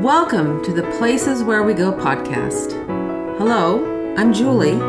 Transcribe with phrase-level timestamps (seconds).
[0.00, 2.72] Welcome to the Places Where We Go podcast.
[3.36, 4.80] Hello, I'm Julie.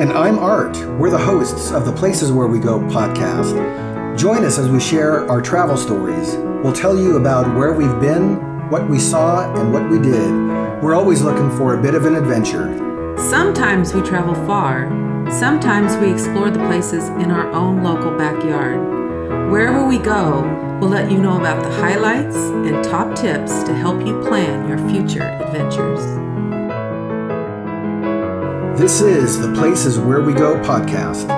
[0.00, 0.76] And I'm Art.
[0.96, 4.16] We're the hosts of the Places Where We Go podcast.
[4.16, 6.36] Join us as we share our travel stories.
[6.62, 10.30] We'll tell you about where we've been, what we saw, and what we did.
[10.80, 13.16] We're always looking for a bit of an adventure.
[13.18, 14.88] Sometimes we travel far,
[15.32, 19.50] sometimes we explore the places in our own local backyard.
[19.50, 24.00] Wherever we go, we'll let you know about the highlights and top tips to help
[24.06, 26.00] you plan your future adventures.
[28.80, 31.28] This is the Places Where We Go podcast.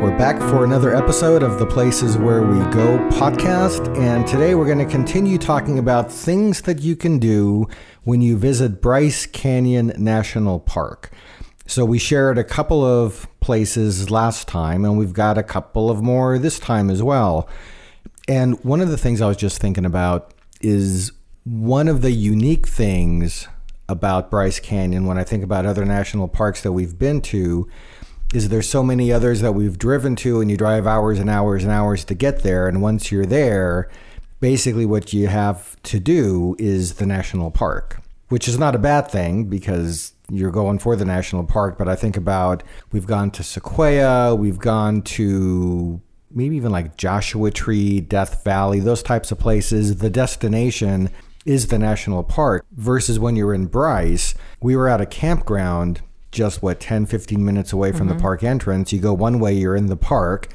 [0.00, 4.64] We're back for another episode of the Places Where We Go podcast, and today we're
[4.64, 7.68] going to continue talking about things that you can do
[8.04, 11.10] when you visit Bryce Canyon National Park.
[11.68, 16.00] So we shared a couple of places last time, and we've got a couple of
[16.00, 17.46] more this time as well.
[18.26, 21.12] And one of the things I was just thinking about is
[21.44, 23.48] one of the unique things
[23.86, 27.68] about Bryce Canyon when I think about other national parks that we've been to
[28.32, 31.64] is there's so many others that we've driven to and you drive hours and hours
[31.64, 33.88] and hours to get there and once you're there
[34.40, 39.08] basically what you have to do is the national park which is not a bad
[39.10, 42.62] thing because you're going for the national park, but I think about
[42.92, 49.02] we've gone to Sequoia, we've gone to maybe even like Joshua Tree, Death Valley, those
[49.02, 49.96] types of places.
[49.96, 51.10] The destination
[51.46, 56.62] is the national park versus when you're in Bryce, we were at a campground just
[56.62, 58.18] what 10 15 minutes away from mm-hmm.
[58.18, 58.92] the park entrance.
[58.92, 60.48] You go one way, you're in the park,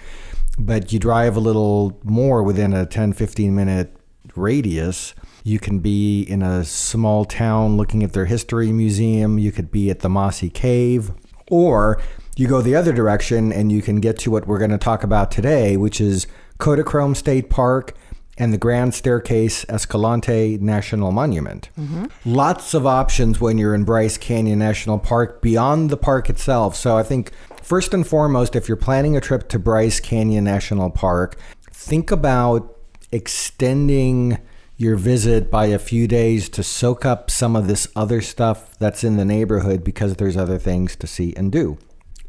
[0.59, 3.95] but you drive a little more within a 10 15 minute
[4.35, 9.37] radius you can be in a small town looking at their history museum.
[9.37, 11.11] You could be at the Mossy Cave.
[11.51, 12.01] Or
[12.37, 15.03] you go the other direction and you can get to what we're going to talk
[15.03, 16.27] about today, which is
[16.59, 17.95] Kodachrome State Park
[18.37, 21.69] and the Grand Staircase Escalante National Monument.
[21.77, 22.05] Mm-hmm.
[22.25, 26.75] Lots of options when you're in Bryce Canyon National Park beyond the park itself.
[26.75, 27.31] So I think
[27.61, 31.37] first and foremost, if you're planning a trip to Bryce Canyon National Park,
[31.69, 32.72] think about
[33.13, 34.39] extending
[34.75, 39.03] your visit by a few days to soak up some of this other stuff that's
[39.03, 41.77] in the neighborhood because there's other things to see and do.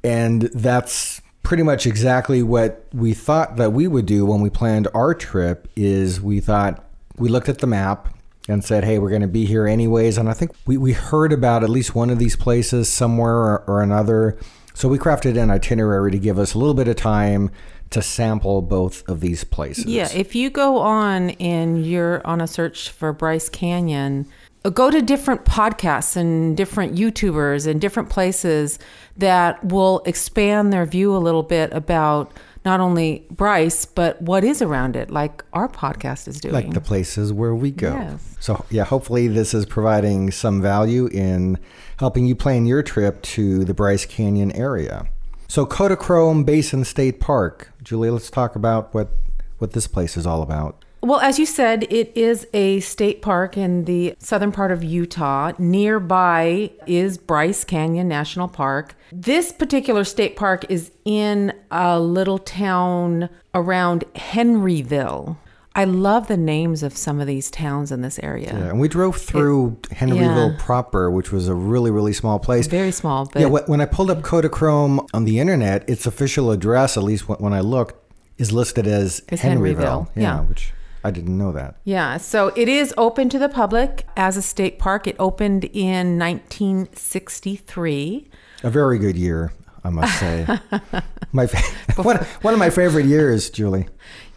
[0.04, 4.88] And that's pretty much exactly what we thought that we would do when we planned
[4.94, 6.84] our trip is we thought
[7.16, 8.14] we looked at the map
[8.48, 10.18] and said, hey, we're going to be here anyways.
[10.18, 13.64] And I think we, we heard about at least one of these places somewhere or,
[13.66, 14.38] or another.
[14.74, 17.50] So we crafted an itinerary to give us a little bit of time
[17.90, 19.86] to sample both of these places.
[19.86, 24.26] Yeah, if you go on and you're on a search for Bryce Canyon,
[24.72, 28.78] go to different podcasts and different YouTubers and different places
[29.16, 32.32] that will expand their view a little bit about
[32.64, 36.54] not only Bryce, but what is around it, like our podcast is doing.
[36.54, 37.92] Like the places where we go.
[37.92, 38.36] Yes.
[38.40, 41.58] So, yeah, hopefully this is providing some value in
[41.98, 45.06] helping you plan your trip to the Bryce Canyon area.
[45.46, 47.70] So Kodachrome Basin State Park.
[47.84, 49.10] Julie, let's talk about what
[49.58, 50.84] what this place is all about.
[51.02, 55.52] Well, as you said, it is a state park in the southern part of Utah.
[55.58, 58.96] Nearby is Bryce Canyon National Park.
[59.12, 65.36] This particular state park is in a little town around Henrieville.
[65.76, 68.52] I love the names of some of these towns in this area.
[68.52, 70.64] Yeah, and we drove through it, Henrieville yeah.
[70.64, 72.68] proper, which was a really, really small place.
[72.68, 73.26] Very small.
[73.26, 77.28] But yeah, when I pulled up Kodachrome on the internet, its official address, at least
[77.28, 77.96] when I looked,
[78.38, 79.40] is listed as Henrieville.
[79.40, 80.08] Henrieville.
[80.14, 81.80] Yeah, yeah, which I didn't know that.
[81.84, 85.08] Yeah, so it is open to the public as a state park.
[85.08, 88.30] It opened in 1963.
[88.62, 89.52] A very good year,
[89.84, 90.46] I must say.
[91.32, 91.46] my
[91.96, 93.88] one, one of my favorite years, Julie.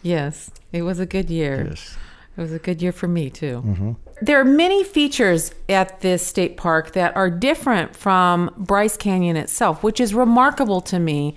[0.02, 1.66] Yes, it was a good year.
[1.70, 1.96] Yes.
[2.36, 3.62] It was a good year for me, too.
[3.66, 3.92] Mm-hmm.
[4.22, 9.82] There are many features at this state park that are different from Bryce Canyon itself,
[9.82, 11.34] which is remarkable to me.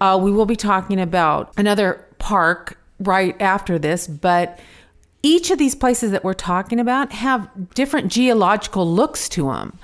[0.00, 4.58] Uh, we will be talking about another park right after this, but
[5.22, 9.78] each of these places that we're talking about have different geological looks to them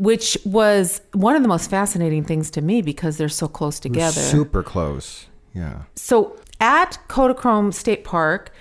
[0.00, 4.18] which was one of the most fascinating things to me because they're so close together.
[4.18, 5.26] Super close.
[5.52, 5.82] Yeah.
[5.94, 8.52] So at Kodachrome State Park,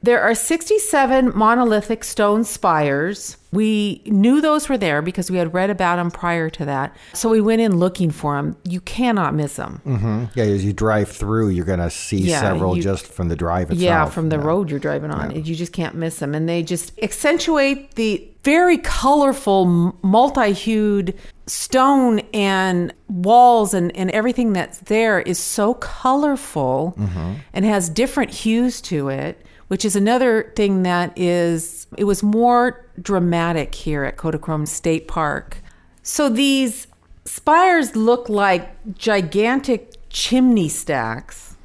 [0.00, 3.36] there are 67 monolithic stone spires.
[3.50, 6.96] We knew those were there because we had read about them prior to that.
[7.14, 8.56] So we went in looking for them.
[8.62, 9.82] You cannot miss them.
[9.84, 10.24] Mm-hmm.
[10.34, 13.34] Yeah, as you drive through, you're going to see yeah, several you, just from the
[13.34, 13.80] drive itself.
[13.80, 14.44] Yeah, from the yeah.
[14.44, 15.32] road you're driving on.
[15.32, 15.38] Yeah.
[15.38, 16.34] You just can't miss them.
[16.34, 19.66] And they just accentuate the very colorful,
[20.02, 21.14] multi hued
[21.46, 27.34] stone and walls and, and everything that's there is so colorful mm-hmm.
[27.52, 32.86] and has different hues to it which is another thing that is, it was more
[33.00, 35.58] dramatic here at Kodachrome State Park.
[36.02, 36.86] So these
[37.26, 41.56] spires look like gigantic chimney stacks,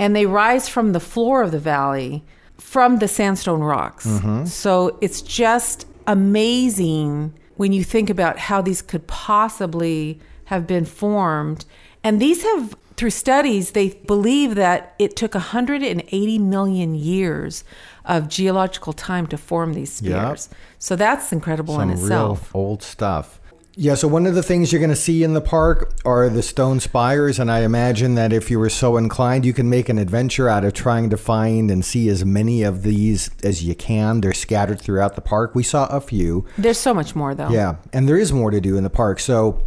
[0.00, 2.24] and they rise from the floor of the valley
[2.58, 4.06] from the sandstone rocks.
[4.06, 4.46] Mm-hmm.
[4.46, 11.64] So it's just amazing when you think about how these could possibly have been formed.
[12.02, 17.64] And these have, through studies, they believe that it took 180 million years
[18.04, 20.48] of geological time to form these spires.
[20.50, 20.58] Yep.
[20.78, 22.52] So that's incredible Some in itself.
[22.52, 23.40] Real old stuff.
[23.76, 26.42] Yeah, so one of the things you're going to see in the park are the
[26.42, 29.98] stone spires, and I imagine that if you were so inclined, you can make an
[29.98, 34.20] adventure out of trying to find and see as many of these as you can.
[34.20, 35.56] They're scattered throughout the park.
[35.56, 36.46] We saw a few.
[36.56, 37.48] There's so much more, though.
[37.48, 39.18] Yeah, and there is more to do in the park.
[39.18, 39.64] So,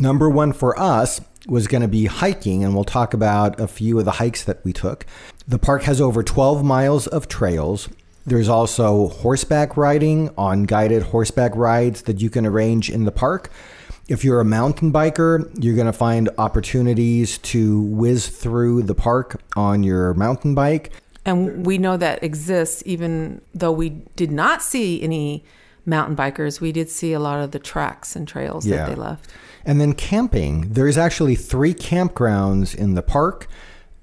[0.00, 4.00] number one for us was going to be hiking, and we'll talk about a few
[4.00, 5.06] of the hikes that we took.
[5.46, 7.88] The park has over 12 miles of trails.
[8.28, 13.50] There's also horseback riding on guided horseback rides that you can arrange in the park.
[14.08, 19.40] If you're a mountain biker, you're going to find opportunities to whiz through the park
[19.56, 20.92] on your mountain bike.
[21.24, 25.44] And we know that exists, even though we did not see any
[25.84, 28.76] mountain bikers, we did see a lot of the tracks and trails yeah.
[28.76, 29.30] that they left.
[29.64, 30.72] And then camping.
[30.72, 33.46] There's actually three campgrounds in the park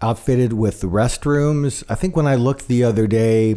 [0.01, 1.83] outfitted with restrooms.
[1.89, 3.55] I think when I looked the other day,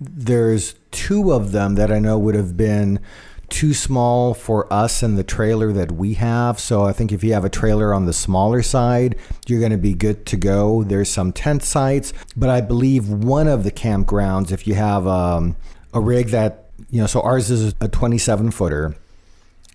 [0.00, 3.00] there's two of them that I know would have been
[3.48, 6.58] too small for us and the trailer that we have.
[6.58, 9.16] So I think if you have a trailer on the smaller side,
[9.46, 10.82] you're going to be good to go.
[10.82, 15.56] There's some tent sites, but I believe one of the campgrounds, if you have um,
[15.94, 18.96] a rig that, you know, so ours is a 27 footer.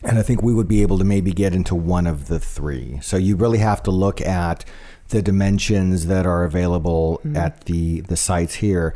[0.04, 3.00] And I think we would be able to maybe get into one of the three.
[3.02, 4.66] So you really have to look at
[5.10, 7.36] the dimensions that are available mm-hmm.
[7.38, 8.96] at the the sites here.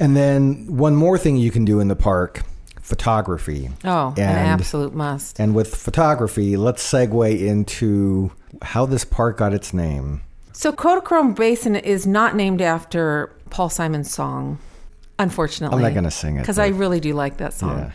[0.00, 2.42] And then one more thing you can do in the park
[2.80, 3.70] photography.
[3.84, 5.40] Oh, and, an absolute must.
[5.40, 10.22] And with photography, let's segue into how this park got its name.
[10.52, 14.58] So, Kodachrome Basin is not named after Paul Simon's song,
[15.18, 15.76] unfortunately.
[15.76, 16.40] I'm not going to sing it.
[16.40, 17.78] Because I really do like that song.
[17.78, 17.90] Yeah.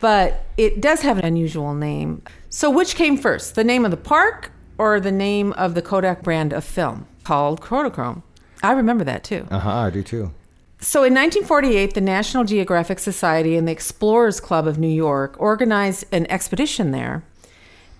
[0.00, 2.22] But it does have an unusual name.
[2.48, 6.22] So, which came first, the name of the park or the name of the Kodak
[6.22, 8.22] brand of film called Kodachrome?
[8.62, 9.46] I remember that too.
[9.50, 10.32] Uh huh, I do too.
[10.82, 16.06] So in 1948, the National Geographic Society and the Explorers Club of New York organized
[16.10, 17.22] an expedition there.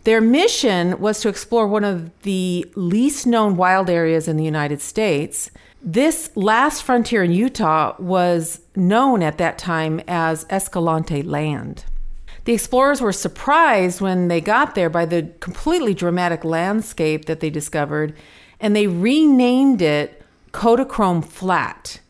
[0.04, 4.80] Their mission was to explore one of the least known wild areas in the United
[4.80, 5.50] States.
[5.82, 11.84] This last frontier in Utah was known at that time as Escalante Land.
[12.46, 17.50] The explorers were surprised when they got there by the completely dramatic landscape that they
[17.50, 18.14] discovered,
[18.58, 20.22] and they renamed it
[20.52, 22.00] Kodachrome Flat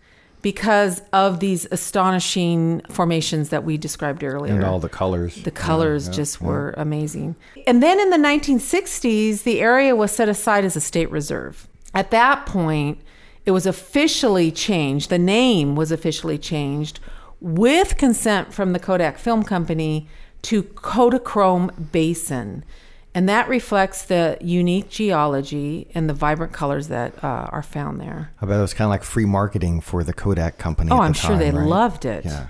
[0.42, 4.54] because of these astonishing formations that we described earlier.
[4.54, 5.36] And all the colors.
[5.42, 6.46] The colors yeah, yeah, just yeah.
[6.46, 7.36] were amazing.
[7.66, 11.68] And then in the 1960s, the area was set aside as a state reserve.
[11.94, 13.00] At that point,
[13.44, 15.10] it was officially changed.
[15.10, 17.00] The name was officially changed
[17.40, 20.08] with consent from the Kodak Film Company
[20.42, 22.64] to Kodachrome Basin.
[23.14, 28.32] And that reflects the unique geology and the vibrant colors that uh, are found there.
[28.40, 30.90] I bet it was kind of like free marketing for the Kodak company.
[30.92, 31.66] Oh, I'm sure they right?
[31.66, 32.24] loved it.
[32.24, 32.48] Yeah.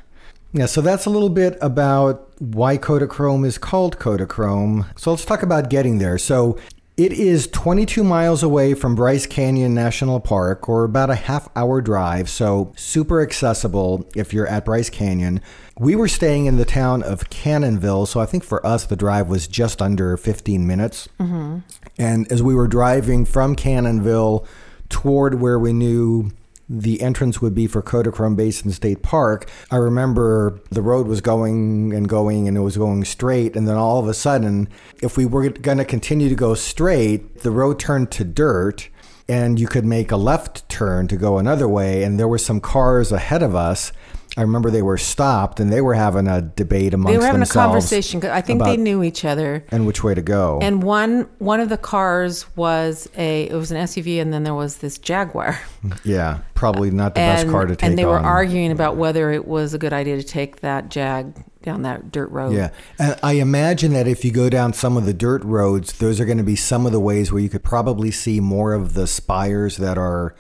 [0.52, 4.86] Yeah, so that's a little bit about why Kodachrome is called Kodachrome.
[4.98, 6.18] So let's talk about getting there.
[6.18, 6.58] So
[7.00, 11.80] it is 22 miles away from Bryce Canyon National Park, or about a half hour
[11.80, 15.40] drive, so super accessible if you're at Bryce Canyon.
[15.78, 19.28] We were staying in the town of Cannonville, so I think for us the drive
[19.28, 21.08] was just under 15 minutes.
[21.18, 21.60] Mm-hmm.
[21.96, 24.46] And as we were driving from Cannonville
[24.90, 26.32] toward where we knew
[26.72, 31.92] the entrance would be for Kodachrome Basin State Park, I remember the road was going
[31.92, 33.56] and going and it was going straight.
[33.56, 34.68] And then all of a sudden,
[35.02, 38.88] if we were going to continue to go straight, the road turned to dirt
[39.28, 42.04] and you could make a left turn to go another way.
[42.04, 43.92] And there were some cars ahead of us.
[44.40, 47.12] I remember they were stopped and they were having a debate amongst themselves.
[47.12, 48.24] They were having a conversation.
[48.24, 50.58] I think they knew each other and which way to go.
[50.62, 54.54] And one one of the cars was a it was an SUV, and then there
[54.54, 55.60] was this Jaguar.
[56.04, 57.88] Yeah, probably not the and, best car to take.
[57.88, 58.10] And they on.
[58.10, 62.10] were arguing about whether it was a good idea to take that Jag down that
[62.12, 62.54] dirt road.
[62.54, 66.20] Yeah, and I imagine that if you go down some of the dirt roads, those
[66.20, 68.94] are going to be some of the ways where you could probably see more of
[68.94, 70.34] the spires that are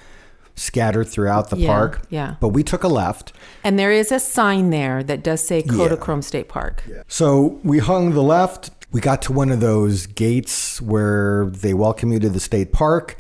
[0.60, 2.02] scattered throughout the yeah, park.
[2.10, 2.34] Yeah.
[2.38, 3.32] But we took a left.
[3.64, 6.20] And there is a sign there that does say Kodachrome yeah.
[6.20, 6.84] State Park.
[6.86, 7.02] Yeah.
[7.08, 8.70] So we hung the left.
[8.92, 13.16] We got to one of those gates where they welcome you to the state park.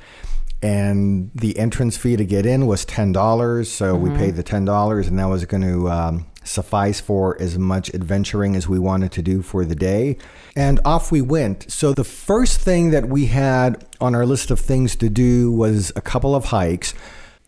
[0.62, 3.70] and the entrance fee to get in was ten dollars.
[3.70, 4.12] So mm-hmm.
[4.12, 7.92] we paid the ten dollars, and that was going to um, suffice for as much
[7.94, 10.18] adventuring as we wanted to do for the day.
[10.56, 11.70] And off we went.
[11.70, 15.92] So the first thing that we had on our list of things to do was
[15.96, 16.92] a couple of hikes.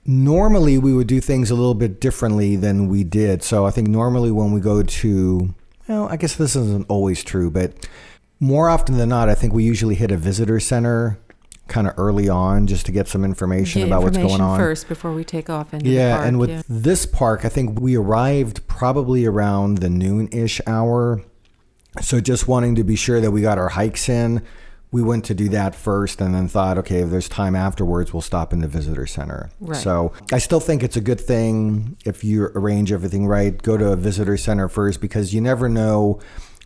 [0.05, 3.43] Normally, we would do things a little bit differently than we did.
[3.43, 5.55] So I think normally when we go to,
[5.87, 7.89] well, I guess this isn't always true, but
[8.41, 11.19] more often than not, I think we usually hit a visitor center
[11.69, 14.59] kind of early on just to get some information get about information what's going on
[14.59, 16.63] first before we take off into yeah park, and with yeah.
[16.69, 21.23] this park i think we arrived probably around the noon-ish hour
[22.01, 24.43] so just wanting to be sure that we got our hikes in
[24.93, 28.23] we went to do that first and then thought okay if there's time afterwards we'll
[28.23, 29.77] stop in the visitor center right.
[29.77, 33.91] so i still think it's a good thing if you arrange everything right go to
[33.91, 36.21] a visitor center first because you never know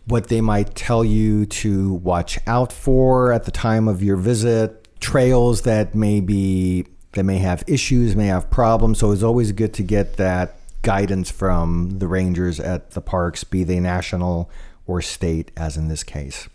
[0.05, 4.87] what they might tell you to watch out for at the time of your visit
[4.99, 8.99] trails that may be that may have issues, may have problems.
[8.99, 13.63] So it's always good to get that guidance from the rangers at the parks, be
[13.63, 14.49] they national
[14.85, 16.47] or state, as in this case.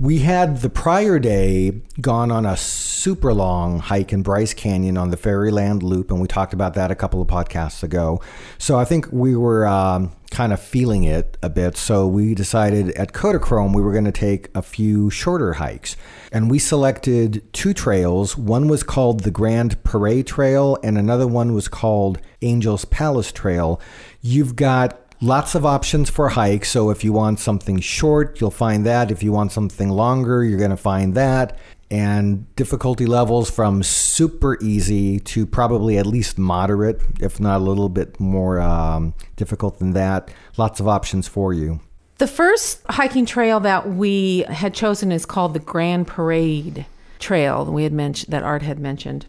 [0.00, 5.10] We had the prior day gone on a super long hike in Bryce Canyon on
[5.10, 8.22] the Fairyland Loop, and we talked about that a couple of podcasts ago.
[8.56, 11.76] So I think we were um, kind of feeling it a bit.
[11.76, 15.98] So we decided at Kodachrome we were going to take a few shorter hikes.
[16.32, 18.38] And we selected two trails.
[18.38, 23.78] One was called the Grand Parade Trail, and another one was called Angel's Palace Trail.
[24.22, 26.70] You've got Lots of options for hikes.
[26.70, 29.10] So if you want something short, you'll find that.
[29.10, 31.58] If you want something longer, you're going to find that.
[31.90, 37.90] And difficulty levels from super easy to probably at least moderate, if not a little
[37.90, 40.30] bit more um, difficult than that.
[40.56, 41.80] Lots of options for you.
[42.16, 46.86] The first hiking trail that we had chosen is called the Grand Parade
[47.18, 47.66] Trail.
[47.66, 49.26] We had mentioned that Art had mentioned.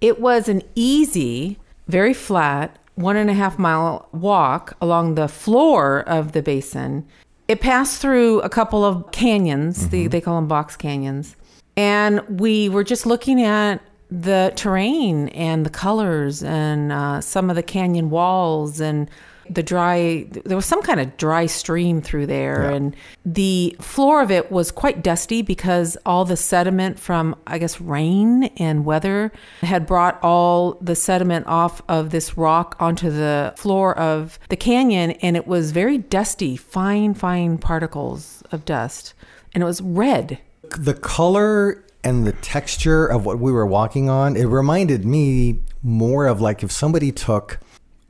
[0.00, 6.00] It was an easy, very flat, one and a half mile walk along the floor
[6.08, 7.06] of the basin.
[7.48, 9.90] It passed through a couple of canyons, mm-hmm.
[9.90, 11.36] the, they call them box canyons.
[11.76, 17.56] And we were just looking at the terrain and the colors and uh, some of
[17.56, 19.10] the canyon walls and
[19.48, 22.76] the dry there was some kind of dry stream through there yeah.
[22.76, 27.80] and the floor of it was quite dusty because all the sediment from i guess
[27.80, 33.96] rain and weather had brought all the sediment off of this rock onto the floor
[33.98, 39.14] of the canyon and it was very dusty fine fine particles of dust
[39.52, 40.38] and it was red
[40.78, 46.26] the color and the texture of what we were walking on it reminded me more
[46.26, 47.58] of like if somebody took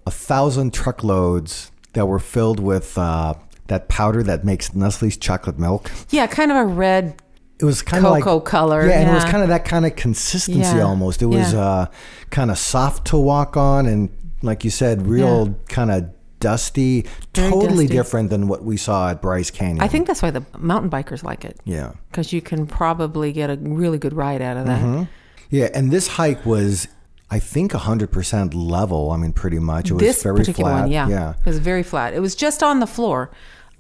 [0.07, 3.35] a thousand truckloads that were filled with uh,
[3.69, 5.91] that powder that makes Nestle's chocolate milk.
[6.11, 7.21] Yeah, kind of a red.
[7.61, 8.83] It was kind cocoa of like color.
[8.83, 10.83] Yeah, yeah, and it was kind of that kind of consistency yeah.
[10.83, 11.23] almost.
[11.23, 11.61] It was yeah.
[11.61, 11.87] uh,
[12.31, 14.11] kind of soft to walk on, and
[14.43, 17.07] like you said, real kind of dusty.
[17.33, 17.97] Very totally dusty.
[17.97, 19.81] different than what we saw at Bryce Canyon.
[19.81, 21.59] I think that's why the mountain bikers like it.
[21.65, 24.83] Yeah, because you can probably get a really good ride out of that.
[24.83, 25.05] Mm-hmm.
[25.51, 26.89] Yeah, and this hike was
[27.31, 29.11] I think a 100% level.
[29.11, 29.91] I mean, pretty much.
[29.91, 30.81] It was this very particular flat.
[30.83, 31.09] one, yeah.
[31.09, 31.31] yeah.
[31.31, 32.15] It was very flat.
[32.15, 33.31] It was just on the floor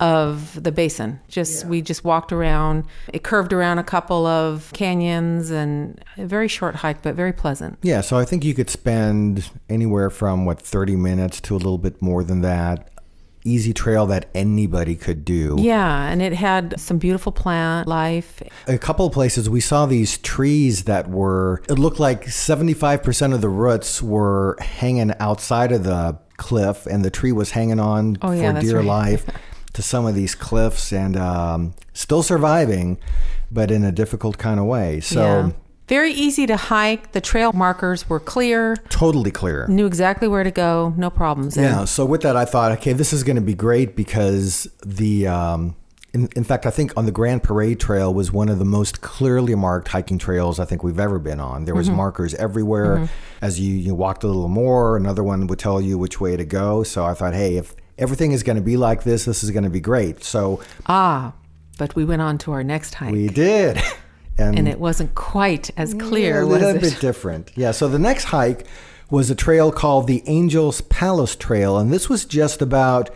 [0.00, 1.20] of the basin.
[1.28, 1.70] Just yeah.
[1.70, 2.84] we just walked around.
[3.12, 7.78] It curved around a couple of canyons and a very short hike, but very pleasant.
[7.82, 11.78] Yeah, so I think you could spend anywhere from what 30 minutes to a little
[11.78, 12.90] bit more than that
[13.44, 15.56] easy trail that anybody could do.
[15.58, 18.42] Yeah, and it had some beautiful plant life.
[18.66, 23.40] A couple of places we saw these trees that were, it looked like 75% of
[23.40, 28.32] the roots were hanging outside of the cliff, and the tree was hanging on oh,
[28.32, 28.86] yeah, for dear right.
[28.86, 29.26] life
[29.74, 32.98] to some of these cliffs and um, still surviving,
[33.50, 35.00] but in a difficult kind of way.
[35.00, 35.20] So.
[35.20, 35.50] Yeah
[35.86, 37.12] very easy to hike.
[37.12, 38.76] The trail markers were clear.
[38.88, 39.66] Totally clear.
[39.68, 40.94] Knew exactly where to go.
[40.96, 41.56] No problems.
[41.56, 41.84] Yeah.
[41.84, 45.76] So with that, I thought, okay, this is going to be great because the, um,
[46.14, 49.00] in, in fact, I think on the Grand Parade Trail was one of the most
[49.00, 51.64] clearly marked hiking trails I think we've ever been on.
[51.64, 51.96] There was mm-hmm.
[51.96, 52.96] markers everywhere.
[52.96, 53.44] Mm-hmm.
[53.44, 56.44] As you, you walked a little more, another one would tell you which way to
[56.44, 56.82] go.
[56.82, 59.64] So I thought, hey, if everything is going to be like this, this is going
[59.64, 60.24] to be great.
[60.24, 61.34] So ah,
[61.78, 63.12] but we went on to our next hike.
[63.12, 63.82] We did.
[64.36, 67.52] And, and it wasn't quite as clear, a little bit different.
[67.54, 67.70] Yeah.
[67.70, 68.66] So the next hike
[69.10, 73.10] was a trail called the Angels Palace Trail, and this was just about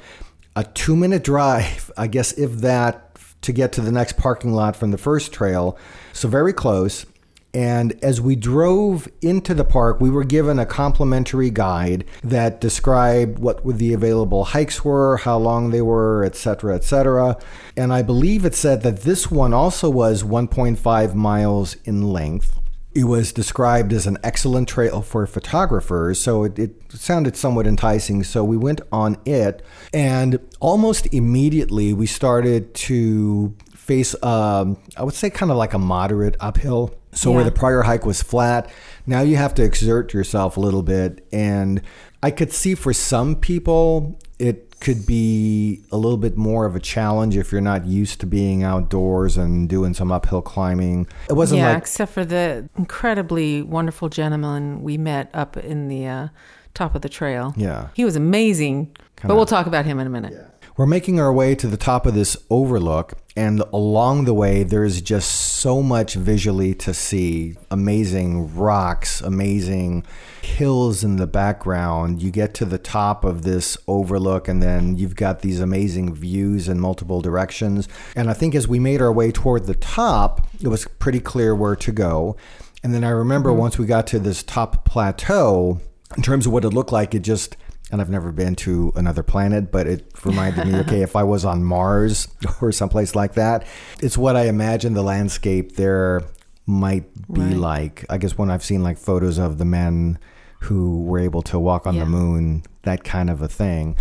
[0.54, 3.04] a two-minute drive, I guess, if that,
[3.42, 5.78] to get to the next parking lot from the first trail.
[6.12, 7.06] So very close.
[7.54, 13.38] And as we drove into the park, we were given a complimentary guide that described
[13.38, 17.38] what the available hikes were, how long they were, etc., etc.
[17.76, 22.60] And I believe it said that this one also was 1.5 miles in length.
[22.94, 28.24] It was described as an excellent trail for photographers, so it, it, sounded somewhat enticing.
[28.24, 29.62] So we went on it,
[29.92, 35.78] and almost immediately we started to face, um, I would say, kind of like a
[35.78, 36.97] moderate uphill.
[37.18, 37.36] So yeah.
[37.36, 38.70] where the prior hike was flat,
[39.04, 41.26] now you have to exert yourself a little bit.
[41.32, 41.82] And
[42.22, 46.80] I could see for some people, it could be a little bit more of a
[46.80, 51.08] challenge if you're not used to being outdoors and doing some uphill climbing.
[51.28, 56.06] It wasn't yeah, like except for the incredibly wonderful gentleman we met up in the
[56.06, 56.28] uh,
[56.74, 57.52] top of the trail.
[57.56, 58.96] Yeah, he was amazing.
[59.16, 60.34] Kinda, but we'll talk about him in a minute.
[60.34, 60.46] Yeah.
[60.78, 65.00] We're making our way to the top of this overlook, and along the way, there's
[65.00, 70.06] just so much visually to see amazing rocks, amazing
[70.40, 72.22] hills in the background.
[72.22, 76.68] You get to the top of this overlook, and then you've got these amazing views
[76.68, 77.88] in multiple directions.
[78.14, 81.56] And I think as we made our way toward the top, it was pretty clear
[81.56, 82.36] where to go.
[82.84, 83.58] And then I remember mm-hmm.
[83.58, 85.80] once we got to this top plateau,
[86.16, 87.56] in terms of what it looked like, it just
[87.90, 91.44] and I've never been to another planet, but it reminded me, okay, if I was
[91.44, 92.28] on Mars
[92.60, 93.66] or someplace like that,
[94.00, 96.22] it's what I imagine the landscape there
[96.66, 97.56] might be right.
[97.56, 98.04] like.
[98.10, 100.18] I guess when I've seen like photos of the men
[100.60, 102.04] who were able to walk on yeah.
[102.04, 103.96] the moon, that kind of a thing.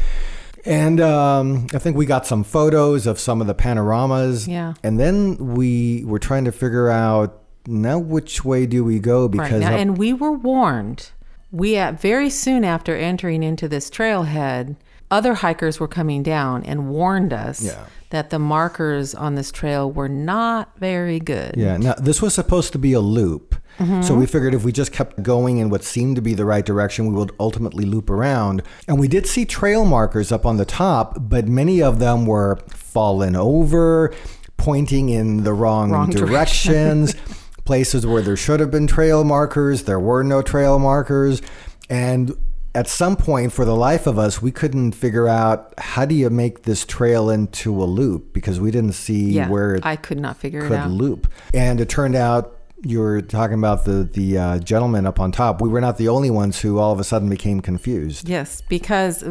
[0.66, 4.50] And um, I think we got some photos of some of the panoramas.
[4.50, 4.74] Yeah.
[4.84, 9.52] And then we were trying to figure out now which way do we go because
[9.52, 9.60] right.
[9.60, 11.12] now, and we were warned
[11.52, 14.76] we at very soon after entering into this trailhead,
[15.10, 17.86] other hikers were coming down and warned us yeah.
[18.10, 21.56] that the markers on this trail were not very good.
[21.56, 21.78] Yeah.
[21.78, 23.56] Now this was supposed to be a loop.
[23.80, 24.02] Mm-hmm.
[24.02, 26.66] So we figured if we just kept going in what seemed to be the right
[26.66, 28.64] direction, we would ultimately loop around.
[28.88, 32.58] And we did see trail markers up on the top, but many of them were
[32.68, 34.14] fallen over,
[34.58, 37.14] pointing in the wrong, wrong directions.
[37.68, 41.42] places where there should have been trail markers, there were no trail markers.
[41.90, 42.36] And
[42.74, 46.30] at some point, for the life of us, we couldn't figure out how do you
[46.30, 50.20] make this trail into a loop because we didn't see yeah, where it I could
[50.20, 50.92] not figure could it out.
[50.92, 51.28] loop.
[51.54, 55.62] And it turned out you were talking about the the uh, gentleman up on top.
[55.62, 58.30] We were not the only ones who all of a sudden became confused.
[58.30, 59.24] Yes, because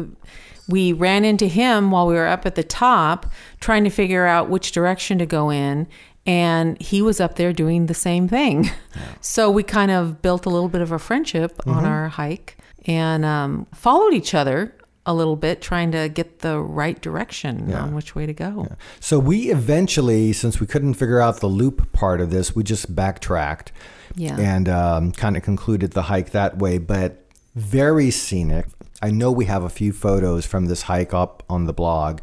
[0.67, 3.25] we ran into him while we were up at the top
[3.61, 5.87] trying to figure out which direction to go in
[6.27, 8.65] and he was up there doing the same thing.
[8.65, 8.71] Yeah.
[9.21, 11.71] So we kind of built a little bit of a friendship mm-hmm.
[11.71, 14.73] on our hike and um, followed each other
[15.05, 17.81] a little bit, trying to get the right direction yeah.
[17.81, 18.67] on which way to go.
[18.69, 18.75] Yeah.
[18.99, 22.95] So we eventually, since we couldn't figure out the loop part of this, we just
[22.95, 23.71] backtracked
[24.15, 24.37] yeah.
[24.39, 26.77] and um, kind of concluded the hike that way.
[26.77, 28.65] But very scenic.
[29.01, 32.19] I know we have a few photos from this hike up on the blog.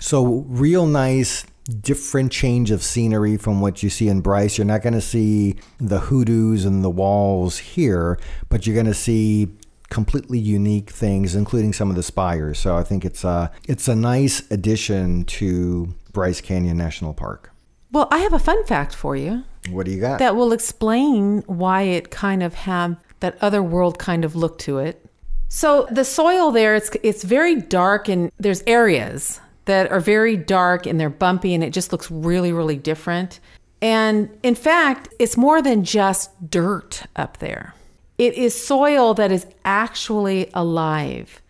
[0.00, 4.58] So real nice different change of scenery from what you see in Bryce.
[4.58, 8.18] You're not going to see the hoodoos and the walls here,
[8.48, 9.48] but you're going to see
[9.90, 12.58] completely unique things, including some of the spires.
[12.58, 17.52] So I think it's a it's a nice addition to Bryce Canyon National Park.
[17.92, 19.44] Well, I have a fun fact for you.
[19.68, 20.20] What do you got?
[20.20, 24.78] That will explain why it kind of had that other world kind of look to
[24.78, 25.04] it.
[25.48, 30.86] So the soil there, it's it's very dark and there's areas that are very dark
[30.86, 33.40] and they're bumpy and it just looks really, really different.
[33.82, 37.74] And in fact, it's more than just dirt up there.
[38.18, 41.40] It is soil that is actually alive.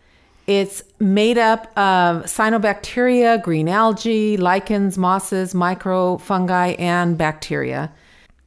[0.47, 7.91] It's made up of cyanobacteria, green algae, lichens, mosses, microfungi, and bacteria.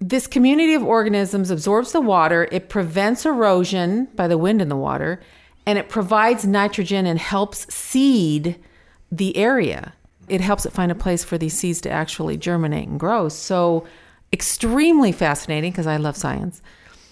[0.00, 4.76] This community of organisms absorbs the water, it prevents erosion by the wind in the
[4.76, 5.20] water,
[5.66, 8.56] and it provides nitrogen and helps seed
[9.16, 9.92] the area.
[10.28, 13.28] It helps it find a place for these seeds to actually germinate and grow.
[13.28, 13.86] So,
[14.32, 16.62] extremely fascinating because I love science.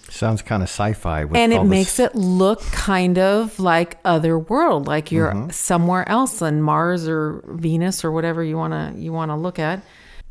[0.09, 5.11] Sounds kind of sci-fi, and it makes it look kind of like other world, like
[5.11, 5.49] you're mm-hmm.
[5.49, 9.81] somewhere else on Mars or Venus or whatever you wanna you wanna look at.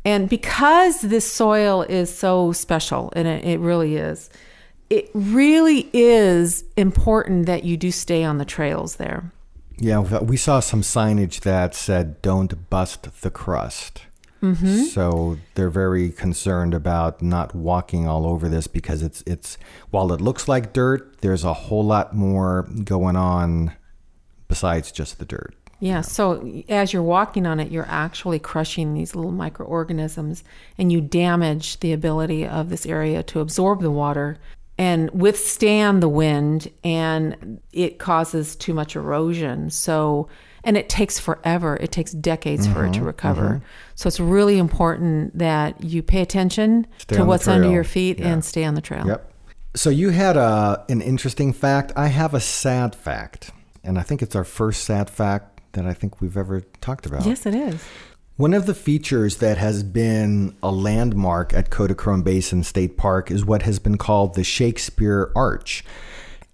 [0.05, 4.29] And because this soil is so special, and it, it really is,
[4.89, 9.31] it really is important that you do stay on the trails there.
[9.83, 14.03] Yeah, we saw some signage that said "Don't bust the crust."
[14.41, 14.83] Mm-hmm.
[14.83, 19.57] So they're very concerned about not walking all over this because it's it's
[19.89, 23.73] while it looks like dirt, there's a whole lot more going on
[24.47, 25.53] besides just the dirt.
[25.81, 30.45] Yeah, so as you're walking on it, you're actually crushing these little microorganisms
[30.77, 34.39] and you damage the ability of this area to absorb the water
[34.77, 40.27] and withstand the wind and it causes too much erosion so
[40.63, 43.65] and it takes forever it takes decades mm-hmm, for it to mm-hmm, recover mm-hmm.
[43.95, 48.27] so it's really important that you pay attention stay to what's under your feet yeah.
[48.27, 49.29] and stay on the trail yep
[49.75, 51.91] So you had a, an interesting fact.
[51.95, 53.49] I have a sad fact,
[53.83, 57.25] and I think it's our first sad fact that I think we've ever talked about.
[57.25, 57.83] Yes, it is.
[58.35, 63.45] One of the features that has been a landmark at Kodachrome Basin State Park is
[63.45, 65.85] what has been called the Shakespeare Arch.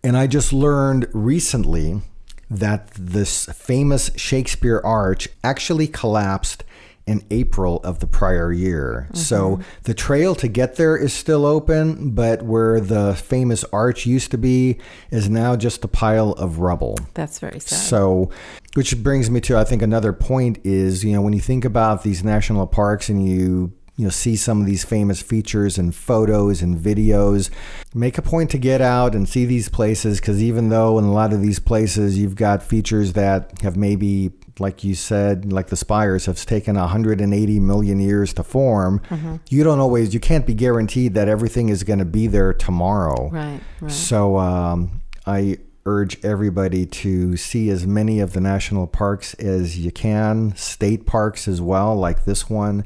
[0.04, 2.02] And I just learned recently
[2.50, 6.66] that this famous Shakespeare Arch actually collapsed
[7.10, 9.08] in April of the prior year.
[9.08, 9.18] Mm-hmm.
[9.18, 14.30] So the trail to get there is still open, but where the famous arch used
[14.30, 14.78] to be
[15.10, 17.00] is now just a pile of rubble.
[17.16, 17.80] That's very sad.
[17.80, 18.30] So,
[18.76, 22.04] which brings me to, I think, another point is, you know, when you think about
[22.04, 26.62] these national parks and you you know see some of these famous features and photos
[26.62, 27.50] and videos
[27.94, 31.12] make a point to get out and see these places because even though in a
[31.12, 35.76] lot of these places you've got features that have maybe like you said, like the
[35.76, 39.00] spires have taken 180 million years to form.
[39.10, 39.38] Mm-hmm.
[39.50, 43.30] You don't always, you can't be guaranteed that everything is going to be there tomorrow.
[43.30, 43.62] Right.
[43.80, 43.92] right.
[43.92, 49.92] So um, I urge everybody to see as many of the national parks as you
[49.92, 52.84] can, state parks as well, like this one,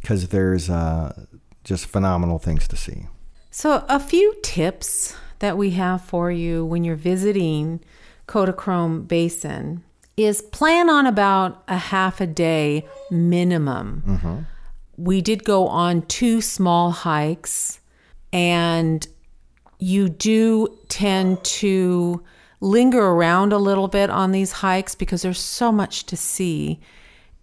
[0.00, 1.24] because there's uh,
[1.62, 3.06] just phenomenal things to see.
[3.50, 7.80] So, a few tips that we have for you when you're visiting
[8.26, 9.84] Kodachrome Basin
[10.16, 14.02] is plan on about a half a day minimum.
[14.06, 14.38] Mm-hmm.
[14.96, 17.80] We did go on two small hikes,
[18.32, 19.06] and
[19.84, 22.24] you do tend to
[22.62, 26.80] linger around a little bit on these hikes because there's so much to see.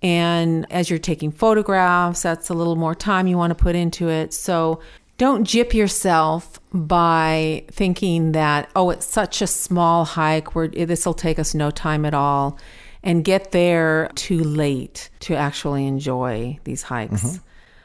[0.02, 4.10] And as you're taking photographs, that's a little more time you want to put into
[4.10, 4.34] it.
[4.34, 4.82] So
[5.20, 11.14] don't jip yourself by thinking that, oh, it's such a small hike where this will
[11.14, 12.58] take us no time at all
[13.04, 17.24] and get there too late to actually enjoy these hikes.
[17.24, 17.44] Mm-hmm.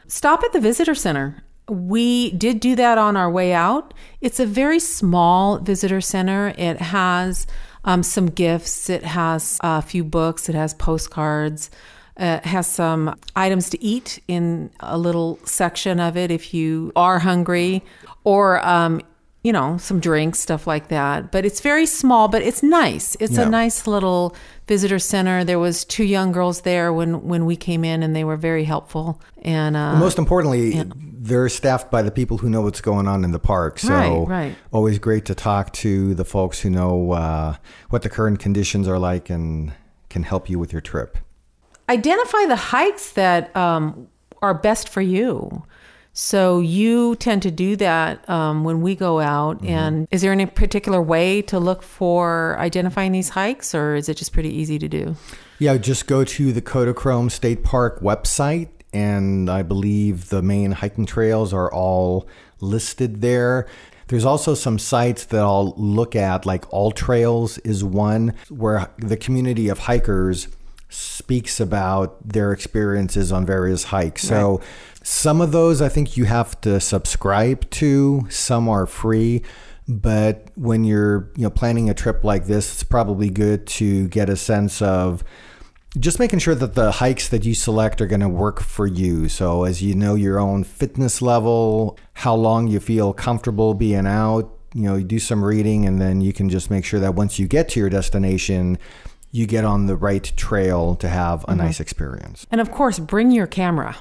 [0.09, 1.43] Stop at the visitor center.
[1.69, 3.93] We did do that on our way out.
[4.21, 6.55] It's a very small visitor center.
[6.57, 7.47] It has
[7.85, 11.71] um, some gifts, it has a few books, it has postcards.
[12.19, 17.19] Uh, has some items to eat in a little section of it if you are
[17.19, 17.85] hungry,
[18.25, 19.03] or um,
[19.47, 21.31] you know some drinks, stuff like that.
[21.31, 23.17] But it's very small, but it's nice.
[23.21, 23.47] It's yeah.
[23.47, 24.35] a nice little
[24.67, 25.45] visitor center.
[25.45, 28.65] There was two young girls there when when we came in, and they were very
[28.65, 29.21] helpful.
[29.43, 33.31] And uh, most importantly, they're staffed by the people who know what's going on in
[33.31, 33.79] the park.
[33.79, 34.57] So right, right.
[34.73, 37.57] always great to talk to the folks who know uh,
[37.91, 39.73] what the current conditions are like and
[40.11, 41.19] can help you with your trip
[41.89, 44.09] identify the hikes that um,
[44.43, 45.65] are best for you.
[46.19, 49.59] So you tend to do that um, when we go out.
[49.59, 49.69] Mm-hmm.
[49.69, 54.17] And is there any particular way to look for identifying these hikes, or is it
[54.17, 55.15] just pretty easy to do?
[55.59, 61.05] Yeah, just go to the Kodachrome State Park website, and I believe the main hiking
[61.05, 62.27] trails are all
[62.61, 63.67] listed there.
[64.09, 69.69] There's also some sites that I'll look at, like AllTrails is one, where the community
[69.69, 70.49] of hikers
[70.89, 74.25] speaks about their experiences on various hikes.
[74.25, 74.39] Right.
[74.39, 74.61] So
[75.09, 79.43] some of those I think you have to subscribe to, some are free.
[79.87, 84.29] But when you're you know planning a trip like this, it's probably good to get
[84.29, 85.23] a sense of
[85.97, 89.29] just making sure that the hikes that you select are going to work for you.
[89.29, 94.59] So, as you know your own fitness level, how long you feel comfortable being out,
[94.75, 97.39] you know, you do some reading, and then you can just make sure that once
[97.39, 98.77] you get to your destination,
[99.31, 101.59] you get on the right trail to have a mm-hmm.
[101.59, 102.45] nice experience.
[102.51, 103.97] And of course, bring your camera.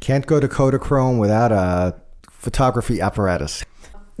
[0.00, 1.94] Can't go to Kodachrome without a
[2.30, 3.64] photography apparatus.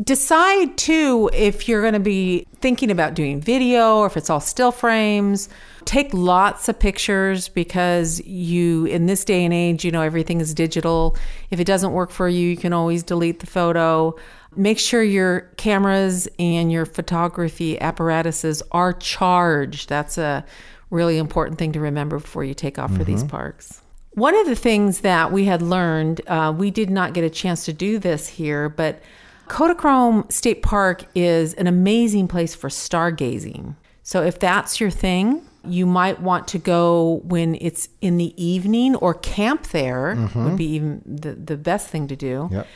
[0.02, 4.38] Decide too if you're going to be thinking about doing video or if it's all
[4.38, 5.48] still frames.
[5.86, 10.54] Take lots of pictures because you, in this day and age, you know, everything is
[10.54, 11.16] digital.
[11.50, 14.14] If it doesn't work for you, you can always delete the photo.
[14.54, 19.88] Make sure your cameras and your photography apparatuses are charged.
[19.88, 20.44] That's a
[20.90, 22.98] really important thing to remember before you take off mm-hmm.
[22.98, 23.30] for these mm-hmm.
[23.30, 23.82] parks.
[24.18, 27.64] One of the things that we had learned, uh, we did not get a chance
[27.66, 29.00] to do this here, but
[29.46, 33.76] Kodachrome State Park is an amazing place for stargazing.
[34.02, 38.96] So if that's your thing, you might want to go when it's in the evening
[38.96, 40.44] or camp there mm-hmm.
[40.44, 42.48] would be even the, the best thing to do.
[42.50, 42.66] Yep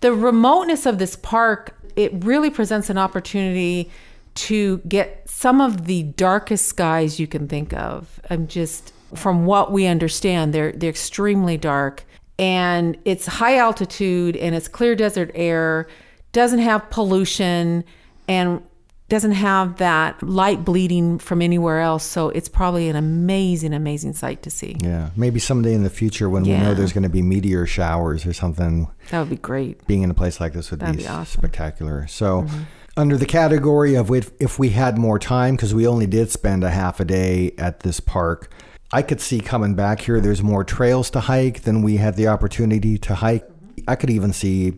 [0.00, 3.90] the remoteness of this park, it really presents an opportunity
[4.34, 8.20] to get some of the darkest skies you can think of.
[8.30, 12.04] I'm just from what we understand, they're they're extremely dark
[12.40, 15.86] and it's high altitude and it's clear desert air,
[16.32, 17.84] doesn't have pollution
[18.26, 18.62] and
[19.10, 22.02] doesn't have that light bleeding from anywhere else.
[22.02, 24.76] So it's probably an amazing, amazing sight to see.
[24.80, 25.10] Yeah.
[25.16, 26.60] Maybe someday in the future when yeah.
[26.60, 28.88] we know there's going to be meteor showers or something.
[29.10, 29.86] That would be great.
[29.86, 31.40] Being in a place like this would be, be awesome.
[31.40, 32.06] spectacular.
[32.06, 32.62] So, mm-hmm.
[32.96, 36.64] under the category of if, if we had more time, because we only did spend
[36.64, 38.50] a half a day at this park,
[38.92, 42.26] I could see coming back here, there's more trails to hike than we had the
[42.28, 43.44] opportunity to hike.
[43.86, 44.74] I could even see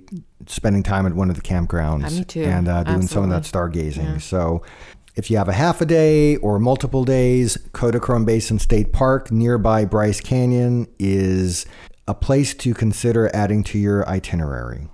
[0.47, 2.43] spending time at one of the campgrounds too.
[2.43, 3.07] and uh, doing Absolutely.
[3.09, 4.15] some of that stargazing.
[4.15, 4.19] Yeah.
[4.19, 4.63] So
[5.17, 9.85] if you have a half a day or multiple days, Kodachrome Basin State Park nearby
[9.85, 11.67] Bryce Canyon is
[12.09, 14.89] a place to consider adding to your itinerary.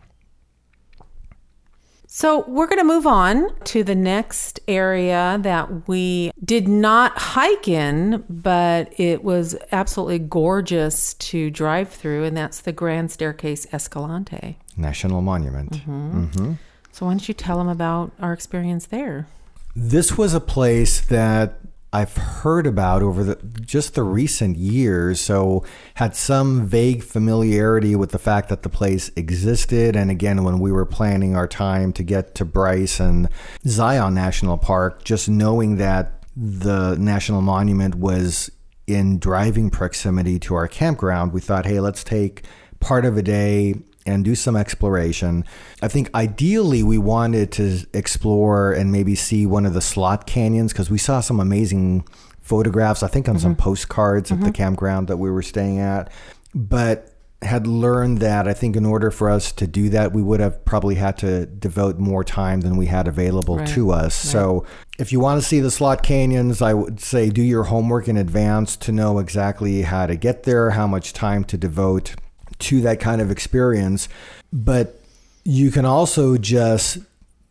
[2.19, 7.69] So, we're going to move on to the next area that we did not hike
[7.69, 14.59] in, but it was absolutely gorgeous to drive through, and that's the Grand Staircase Escalante
[14.77, 15.75] National Monument.
[15.75, 16.25] Mm-hmm.
[16.25, 16.53] Mm-hmm.
[16.91, 19.29] So, why don't you tell them about our experience there?
[19.77, 21.61] This was a place that
[21.92, 28.11] I've heard about over the just the recent years, so had some vague familiarity with
[28.11, 29.96] the fact that the place existed.
[29.96, 33.29] And again, when we were planning our time to get to Bryce and
[33.66, 38.51] Zion National Park, just knowing that the national monument was
[38.87, 42.44] in driving proximity to our campground, we thought, hey, let's take
[42.81, 43.74] part of a day
[44.09, 45.44] and do some exploration.
[45.83, 50.73] I think ideally we wanted to explore and maybe see one of the slot canyons
[50.73, 52.07] because we saw some amazing
[52.40, 53.42] photographs, I think on mm-hmm.
[53.42, 54.40] some postcards mm-hmm.
[54.42, 54.62] at the mm-hmm.
[54.62, 56.11] campground that we were staying at.
[56.55, 60.40] But had learned that I think in order for us to do that, we would
[60.40, 63.68] have probably had to devote more time than we had available right.
[63.68, 64.25] to us.
[64.25, 64.33] Right.
[64.33, 64.66] So,
[64.99, 68.16] if you want to see the slot canyons, I would say do your homework in
[68.16, 72.16] advance to know exactly how to get there, how much time to devote
[72.61, 74.09] to that kind of experience.
[74.53, 75.01] But
[75.44, 76.99] you can also just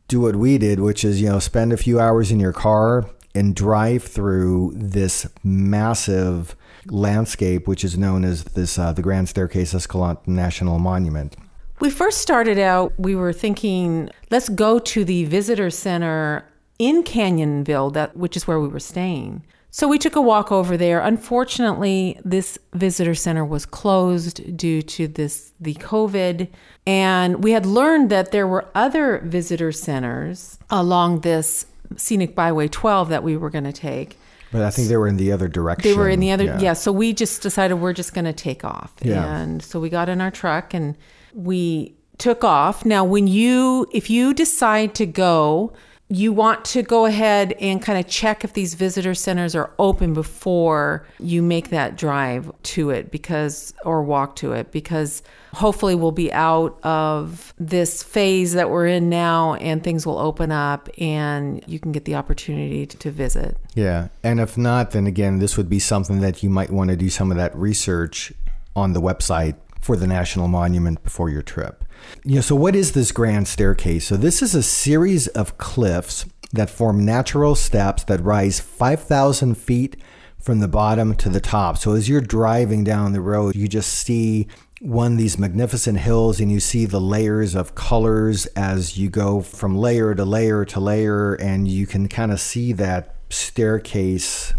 [0.07, 3.09] do what we did, which is, you know, spend a few hours in your car
[3.35, 6.55] and drive through this massive
[6.87, 11.35] landscape, which is known as this uh, the Grand Staircase Escalante National Monument.
[11.79, 16.43] We first started out, we were thinking, let's go to the visitor center
[16.79, 19.43] in Cannonville, that which is where we were staying.
[19.77, 21.01] So we took a walk over there.
[21.01, 26.47] Unfortunately, this visitor center was closed due to this the COVID,
[26.87, 33.09] and we had learned that there were other visitor centers along this scenic byway 12
[33.09, 34.17] that we were going to take.
[34.51, 35.87] But I think they were in the other direction.
[35.87, 36.59] They were in the other yeah.
[36.59, 38.95] yeah so we just decided we're just going to take off.
[39.03, 39.31] Yeah.
[39.31, 40.97] And so we got in our truck and
[41.35, 42.83] we took off.
[42.83, 45.71] Now when you if you decide to go
[46.09, 50.13] you want to go ahead and kind of check if these visitor centers are open
[50.13, 55.21] before you make that drive to it because or walk to it because
[55.53, 60.49] hopefully we'll be out of this phase that we're in now and things will open
[60.51, 63.57] up and you can get the opportunity to, to visit.
[63.75, 64.07] Yeah.
[64.23, 67.09] And if not then again this would be something that you might want to do
[67.09, 68.31] some of that research
[68.77, 71.83] on the website for the national monument before your trip.
[72.23, 74.07] You know, so what is this grand staircase?
[74.07, 79.97] So this is a series of cliffs that form natural steps that rise 5,000 feet
[80.39, 81.77] from the bottom to the top.
[81.77, 84.47] So as you're driving down the road, you just see
[84.79, 89.41] one of these magnificent hills and you see the layers of colors as you go
[89.41, 94.53] from layer to layer to layer and you can kind of see that staircase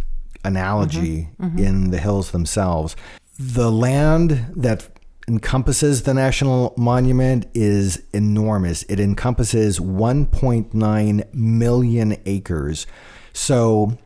[0.44, 1.58] analogy mm-hmm, mm-hmm.
[1.58, 2.96] in the hills themselves.
[3.38, 4.88] The land that
[5.28, 8.82] encompasses the national monument is enormous.
[8.84, 12.86] It encompasses 1.9 million acres.
[13.32, 13.98] So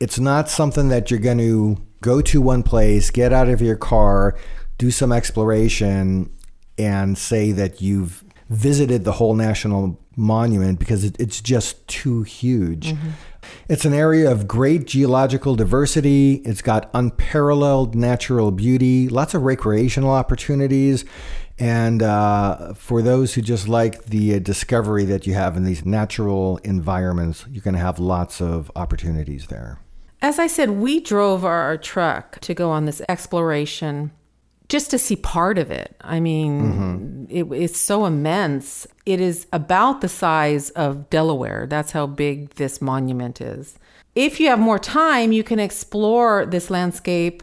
[0.00, 3.76] it's not something that you're going to go to one place, get out of your
[3.76, 4.36] car,
[4.78, 6.34] do some exploration,
[6.78, 12.92] and say that you've visited the whole national monument because it's just too huge.
[12.92, 13.10] Mm-hmm.
[13.68, 16.34] It's an area of great geological diversity.
[16.44, 21.06] It's got unparalleled natural beauty, lots of recreational opportunities.
[21.58, 25.84] And uh, for those who just like the uh, discovery that you have in these
[25.84, 29.78] natural environments, you're going to have lots of opportunities there.
[30.22, 34.10] As I said, we drove our truck to go on this exploration
[34.70, 35.94] just to see part of it.
[36.00, 37.24] I mean, mm-hmm.
[37.28, 38.86] it, it's so immense.
[39.04, 41.66] It is about the size of Delaware.
[41.68, 43.78] That's how big this monument is.
[44.14, 47.42] If you have more time, you can explore this landscape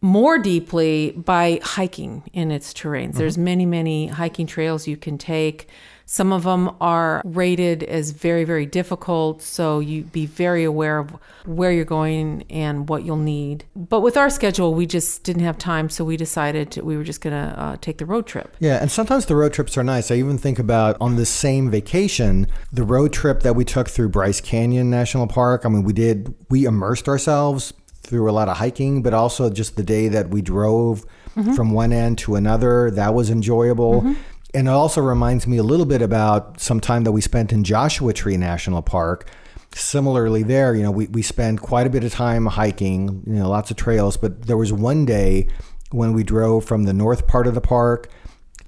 [0.00, 3.10] more deeply by hiking in its terrains.
[3.10, 3.18] Mm-hmm.
[3.18, 5.68] There's many, many hiking trails you can take.
[6.08, 11.10] Some of them are rated as very, very difficult, so you be very aware of
[11.44, 13.64] where you're going and what you'll need.
[13.74, 17.02] But with our schedule, we just didn't have time, so we decided to, we were
[17.02, 18.54] just going to uh, take the road trip.
[18.60, 20.12] Yeah, and sometimes the road trips are nice.
[20.12, 24.10] I even think about on the same vacation, the road trip that we took through
[24.10, 25.66] Bryce Canyon National Park.
[25.66, 29.74] I mean, we did, we immersed ourselves through a lot of hiking, but also just
[29.74, 31.54] the day that we drove mm-hmm.
[31.54, 34.02] from one end to another, that was enjoyable.
[34.02, 34.22] Mm-hmm.
[34.56, 37.62] And it also reminds me a little bit about some time that we spent in
[37.62, 39.28] Joshua Tree National Park.
[39.74, 43.50] Similarly, there, you know, we, we spent quite a bit of time hiking, you know,
[43.50, 45.48] lots of trails, but there was one day
[45.90, 48.08] when we drove from the north part of the park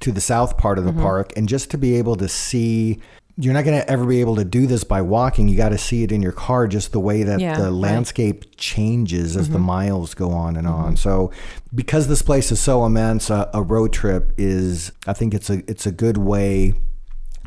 [0.00, 1.00] to the south part of the mm-hmm.
[1.00, 3.00] park, and just to be able to see
[3.40, 5.48] you're not going to ever be able to do this by walking.
[5.48, 8.42] You got to see it in your car, just the way that yeah, the landscape
[8.44, 8.56] right.
[8.56, 9.52] changes as mm-hmm.
[9.52, 10.76] the miles go on and mm-hmm.
[10.76, 10.96] on.
[10.96, 11.30] So,
[11.72, 15.62] because this place is so immense, a, a, road trip is, I think it's a
[15.70, 16.74] it's a good way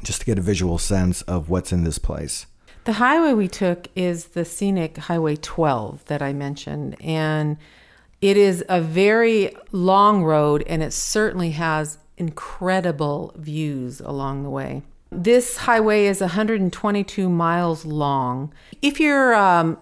[0.02, 2.46] just to get a visual sense of what's in this place.
[2.86, 7.58] The highway we took is the scenic Highway 12 that I mentioned, and
[8.22, 14.84] it is a very long road, and it certainly has incredible views along the way.
[15.12, 18.54] This highway is 122 miles long.
[18.82, 19.78] If you're um,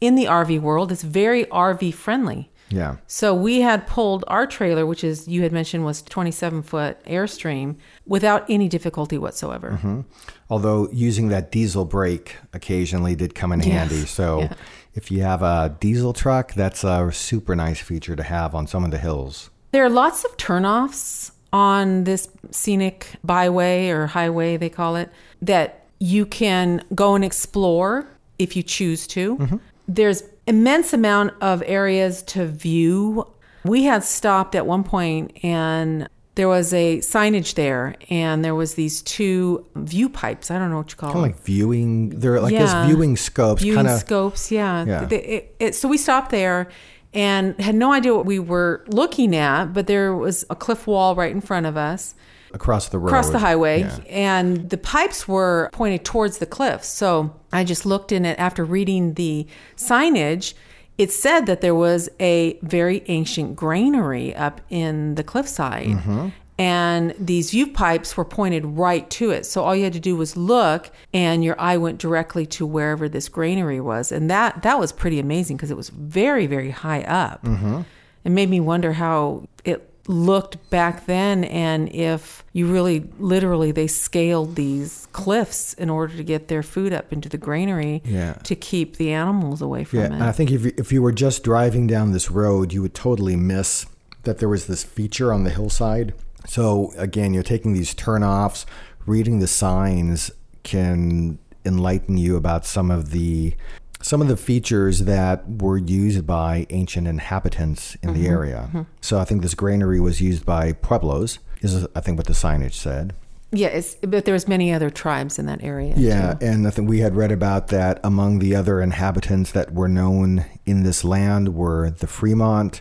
[0.00, 2.50] in the RV world, it's very RV friendly.
[2.70, 2.96] Yeah.
[3.06, 7.76] So we had pulled our trailer, which is you had mentioned was 27 foot Airstream,
[8.06, 9.72] without any difficulty whatsoever.
[9.72, 10.00] Mm-hmm.
[10.48, 13.68] Although using that diesel brake occasionally did come in yes.
[13.68, 14.06] handy.
[14.06, 14.54] So yeah.
[14.94, 18.84] if you have a diesel truck, that's a super nice feature to have on some
[18.84, 19.50] of the hills.
[19.72, 25.10] There are lots of turnoffs on this scenic byway or highway, they call it,
[25.42, 28.08] that you can go and explore
[28.38, 29.36] if you choose to.
[29.36, 29.56] Mm-hmm.
[29.88, 33.26] There's immense amount of areas to view.
[33.64, 38.74] We had stopped at one point and there was a signage there and there was
[38.74, 40.50] these two view pipes.
[40.50, 41.32] I don't know what you call kind them.
[41.32, 42.10] like viewing.
[42.20, 42.86] They're like yeah.
[42.86, 43.62] viewing scopes.
[43.62, 44.84] Viewing kinda, scopes, yeah.
[44.86, 45.08] yeah.
[45.10, 46.70] It, it, so we stopped there
[47.12, 51.14] and had no idea what we were looking at, but there was a cliff wall
[51.14, 52.14] right in front of us.
[52.52, 53.08] Across the road.
[53.08, 53.80] Across the highway.
[53.80, 53.98] Yeah.
[54.08, 56.82] And the pipes were pointed towards the cliff.
[56.84, 59.46] So I just looked in it after reading the
[59.76, 60.54] signage.
[60.98, 65.86] It said that there was a very ancient granary up in the cliffside.
[65.86, 66.28] Mm-hmm
[66.60, 69.46] and these view pipes were pointed right to it.
[69.46, 73.08] So all you had to do was look, and your eye went directly to wherever
[73.08, 77.00] this granary was, and that that was pretty amazing because it was very very high
[77.04, 77.42] up.
[77.44, 77.80] Mm-hmm.
[78.24, 83.86] It made me wonder how it looked back then and if you really literally they
[83.86, 88.32] scaled these cliffs in order to get their food up into the granary yeah.
[88.42, 90.12] to keep the animals away from yeah, it.
[90.12, 92.94] And I think if you, if you were just driving down this road, you would
[92.94, 93.86] totally miss
[94.24, 96.12] that there was this feature on the hillside
[96.46, 98.64] so again, you're taking these turnoffs,
[99.06, 100.30] reading the signs
[100.62, 103.54] can enlighten you about some of the
[104.02, 108.22] some of the features that were used by ancient inhabitants in mm-hmm.
[108.22, 108.68] the area.
[108.68, 108.82] Mm-hmm.
[109.02, 111.38] So I think this granary was used by pueblos.
[111.60, 113.12] Is I think what the signage said.
[113.52, 115.94] Yeah, but there was many other tribes in that area.
[115.96, 116.46] Yeah, too.
[116.46, 120.44] and I think we had read about that among the other inhabitants that were known
[120.64, 122.80] in this land were the Fremont,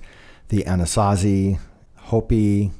[0.49, 1.59] the Anasazi,
[1.95, 2.71] Hopi,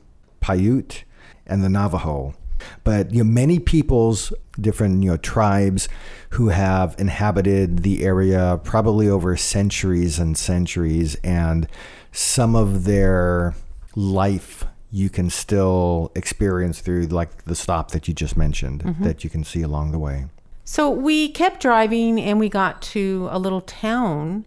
[0.41, 1.03] Paiute,
[1.45, 2.35] and the Navajo.
[2.83, 5.87] But you know, many peoples, different you know tribes,
[6.31, 11.67] who have inhabited the area probably over centuries and centuries, and
[12.11, 13.55] some of their
[13.95, 19.03] life you can still experience through like the stop that you just mentioned mm-hmm.
[19.03, 20.25] that you can see along the way.
[20.65, 24.45] So we kept driving and we got to a little town.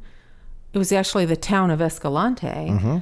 [0.73, 2.47] It was actually the town of Escalante.
[2.47, 2.99] Mm-hmm.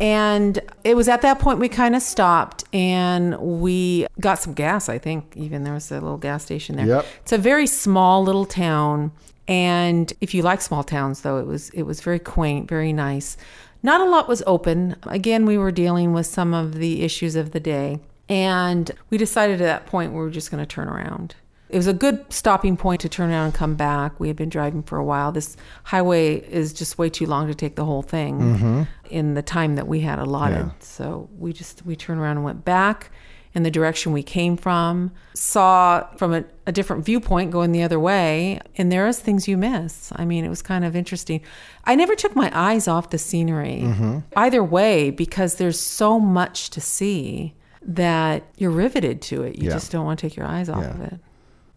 [0.00, 4.88] And it was at that point we kind of stopped and we got some gas,
[4.88, 5.36] I think.
[5.36, 6.86] Even there was a little gas station there.
[6.86, 7.06] Yep.
[7.22, 9.12] It's a very small little town.
[9.46, 13.36] And if you like small towns though, it was it was very quaint, very nice.
[13.82, 14.96] Not a lot was open.
[15.04, 18.00] Again, we were dealing with some of the issues of the day.
[18.28, 21.34] And we decided at that point we were just going to turn around
[21.74, 24.20] it was a good stopping point to turn around and come back.
[24.20, 25.32] We had been driving for a while.
[25.32, 28.82] This highway is just way too long to take the whole thing mm-hmm.
[29.10, 30.66] in the time that we had allotted.
[30.66, 30.70] Yeah.
[30.78, 33.10] So we just we turned around and went back
[33.54, 35.10] in the direction we came from.
[35.34, 39.56] Saw from a, a different viewpoint going the other way, and there is things you
[39.56, 40.12] miss.
[40.14, 41.40] I mean, it was kind of interesting.
[41.86, 44.20] I never took my eyes off the scenery mm-hmm.
[44.36, 49.58] either way because there's so much to see that you're riveted to it.
[49.58, 49.74] You yeah.
[49.74, 50.90] just don't want to take your eyes off yeah.
[50.90, 51.20] of it.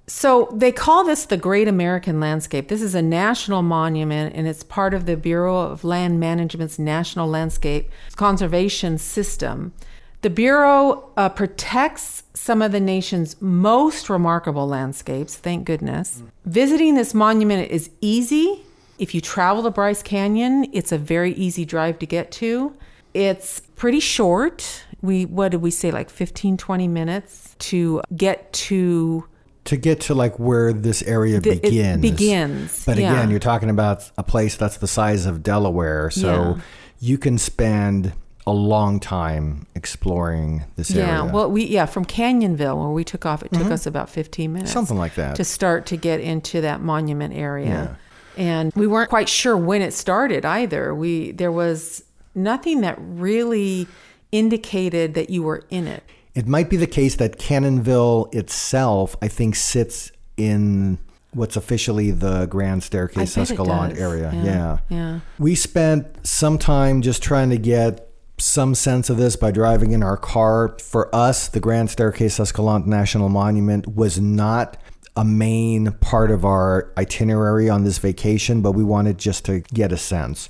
[0.09, 2.69] So they call this the Great American Landscape.
[2.69, 7.27] This is a national monument and it's part of the Bureau of Land Management's National
[7.27, 9.73] Landscape Conservation System.
[10.21, 16.23] The Bureau uh, protects some of the nation's most remarkable landscapes, thank goodness.
[16.45, 18.63] Visiting this monument is easy.
[18.99, 22.75] If you travel to Bryce Canyon, it's a very easy drive to get to.
[23.13, 24.85] It's pretty short.
[25.01, 29.25] We what did we say like 15 20 minutes to get to
[29.67, 32.01] to get to like where this area the, begins.
[32.01, 32.85] begins.
[32.85, 33.11] But yeah.
[33.11, 36.61] again, you're talking about a place that's the size of Delaware, so yeah.
[36.99, 38.13] you can spend
[38.45, 41.25] a long time exploring this yeah, area.
[41.25, 43.73] Yeah, well, we yeah from Cannonville where we took off, it took mm-hmm.
[43.73, 47.97] us about 15 minutes, something like that, to start to get into that monument area.
[48.37, 48.41] Yeah.
[48.41, 50.95] And we weren't quite sure when it started either.
[50.95, 52.03] We there was
[52.33, 53.85] nothing that really
[54.31, 56.03] indicated that you were in it.
[56.37, 60.99] It might be the case that Cannonville itself, I think, sits in
[61.33, 64.31] what's officially the Grand Staircase Escalante area.
[64.31, 64.77] Yeah, yeah.
[64.89, 65.19] Yeah.
[65.39, 70.03] We spent some time just trying to get some sense of this by driving in
[70.03, 70.77] our car.
[70.77, 74.77] For us, the Grand Staircase Escalante National Monument was not
[75.15, 79.91] a main part of our itinerary on this vacation, but we wanted just to get
[79.91, 80.49] a sense.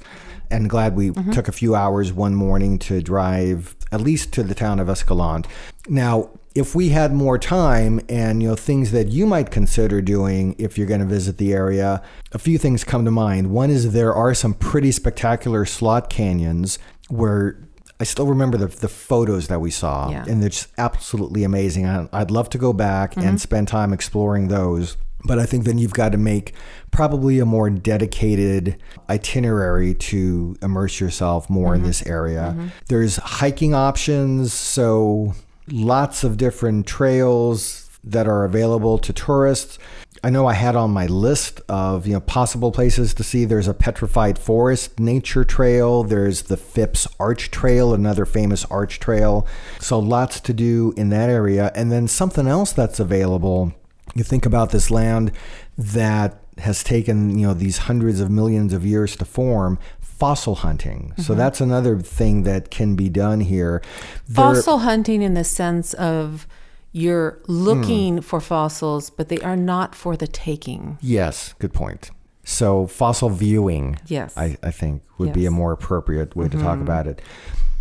[0.51, 1.31] And glad we mm-hmm.
[1.31, 5.49] took a few hours one morning to drive at least to the town of Escalante.
[5.87, 10.55] Now, if we had more time and you know things that you might consider doing
[10.57, 13.93] if you're going to visit the area a few things come to mind one is
[13.93, 16.79] there are some pretty spectacular slot canyons
[17.09, 17.59] where
[17.99, 20.23] I still remember the, the photos that we saw, yeah.
[20.27, 21.87] and they're just absolutely amazing.
[21.87, 23.27] I, would love to go back mm-hmm.
[23.27, 24.97] and spend time exploring those.
[25.23, 26.53] But I think then you've got to make
[26.91, 28.77] probably a more dedicated
[29.09, 31.81] itinerary to immerse yourself more mm-hmm.
[31.81, 32.53] in this area.
[32.55, 32.67] Mm-hmm.
[32.87, 35.33] There's hiking options, so
[35.69, 39.77] lots of different trails that are available to tourists.
[40.23, 43.45] I know I had on my list of you know possible places to see.
[43.45, 46.03] There's a petrified forest nature trail.
[46.03, 49.45] There's the Phipps Arch Trail, another famous arch trail.
[49.79, 51.71] So lots to do in that area.
[51.75, 53.73] And then something else that's available.
[54.15, 55.31] You think about this land
[55.77, 61.09] that has taken you know these hundreds of millions of years to form fossil hunting.
[61.11, 61.21] Mm-hmm.
[61.21, 63.83] So that's another thing that can be done here.
[64.31, 66.47] Fossil there, hunting in the sense of
[66.91, 68.23] you're looking mm.
[68.23, 70.97] for fossils, but they are not for the taking.
[71.01, 72.09] Yes, good point.
[72.43, 75.35] So fossil viewing, yes, I, I think would yes.
[75.35, 76.57] be a more appropriate way mm-hmm.
[76.57, 76.83] to talk mm-hmm.
[76.83, 77.21] about it.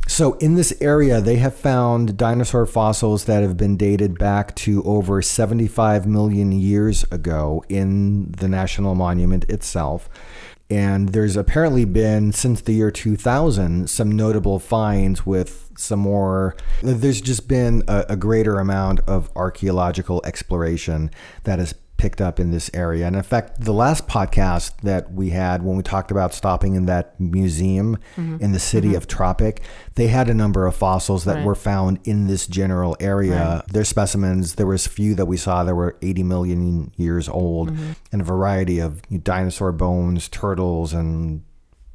[0.08, 4.82] So in this area, they have found dinosaur fossils that have been dated back to
[4.84, 10.08] over 75 million years ago in the national monument itself.
[10.68, 16.56] And there's apparently been, since the year 2000, some notable finds with some more.
[16.82, 21.10] There's just been a, a greater amount of archaeological exploration
[21.44, 23.06] that has picked up in this area.
[23.06, 26.86] And in fact, the last podcast that we had when we talked about stopping in
[26.86, 28.36] that museum mm-hmm.
[28.40, 28.98] in the city mm-hmm.
[28.98, 29.62] of Tropic,
[29.94, 31.44] they had a number of fossils that right.
[31.44, 33.62] were found in this general area.
[33.66, 33.72] Right.
[33.72, 37.70] Their specimens, there was a few that we saw that were 80 million years old
[37.70, 37.92] mm-hmm.
[38.12, 41.42] and a variety of dinosaur bones, turtles and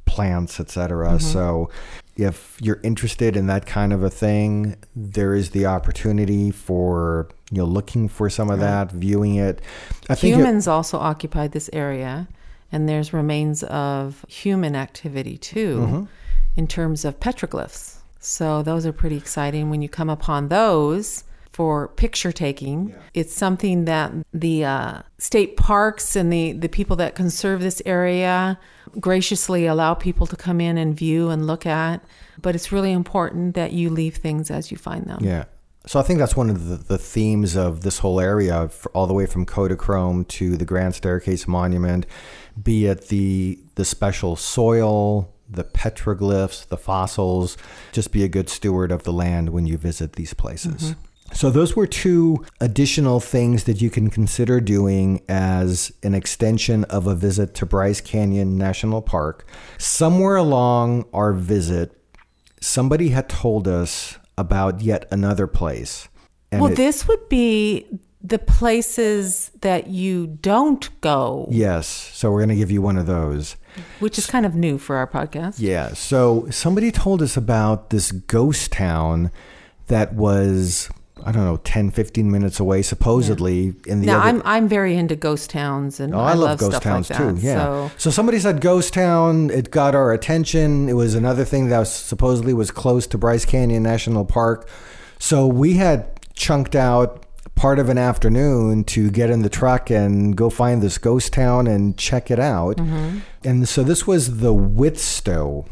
[0.04, 1.06] plants, etc.
[1.06, 1.18] Mm-hmm.
[1.18, 1.70] So
[2.16, 7.58] if you're interested in that kind of a thing, there is the opportunity for you
[7.58, 9.60] know looking for some of that, viewing it.
[10.08, 12.28] I Humans also occupied this area,
[12.70, 16.04] and there's remains of human activity too, mm-hmm.
[16.56, 17.96] in terms of petroglyphs.
[18.20, 22.88] So those are pretty exciting when you come upon those for picture taking.
[22.88, 22.96] Yeah.
[23.14, 28.58] It's something that the uh, state parks and the, the people that conserve this area
[28.98, 32.02] graciously allow people to come in and view and look at.
[32.40, 35.18] But it's really important that you leave things as you find them.
[35.22, 35.44] Yeah.
[35.86, 39.14] So I think that's one of the, the themes of this whole area, all the
[39.14, 42.06] way from Kodachrome to the Grand Staircase Monument,
[42.62, 47.56] be it the the special soil, the petroglyphs, the fossils.
[47.90, 50.92] Just be a good steward of the land when you visit these places.
[50.92, 51.00] Mm-hmm.
[51.34, 57.06] So, those were two additional things that you can consider doing as an extension of
[57.06, 59.46] a visit to Bryce Canyon National Park.
[59.78, 61.96] Somewhere along our visit,
[62.60, 66.08] somebody had told us about yet another place.
[66.52, 67.86] well, it, this would be
[68.22, 71.48] the places that you don't go.
[71.50, 71.86] Yes.
[71.86, 73.56] So we're going to give you one of those.
[73.98, 75.56] Which is kind of new for our podcast.
[75.58, 75.92] Yeah.
[75.94, 79.30] So somebody told us about this ghost town
[79.88, 80.88] that was
[81.24, 83.92] I don't know, 10, 15 minutes away, supposedly yeah.
[83.92, 84.06] in the.
[84.06, 84.28] Now, other...
[84.28, 87.18] I'm I'm very into ghost towns, and oh, I, I, love, love ghost towns like
[87.18, 87.36] too.
[87.46, 87.54] Yeah.
[87.54, 87.90] So.
[87.96, 89.50] so somebody said ghost town.
[89.50, 90.88] It got our attention.
[90.88, 94.68] It was another thing that was supposedly was close to Bryce Canyon National Park.
[95.18, 100.36] So we had chunked out part of an afternoon to get in the truck and
[100.36, 102.76] go find this ghost town and check it out.
[102.76, 103.18] Mm-hmm.
[103.44, 105.66] And so this was the Widstoe